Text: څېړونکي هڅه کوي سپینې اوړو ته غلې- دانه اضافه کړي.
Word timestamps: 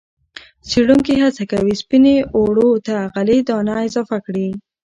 څېړونکي 0.69 1.13
هڅه 1.23 1.43
کوي 1.51 1.73
سپینې 1.81 2.15
اوړو 2.35 2.69
ته 2.87 2.95
غلې- 3.13 3.45
دانه 3.49 3.73
اضافه 3.87 4.17
کړي. 4.25 4.47